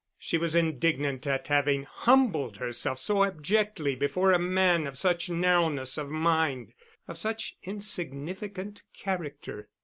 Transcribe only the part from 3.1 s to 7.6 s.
abjectly before a man of such narrowness of mind, of such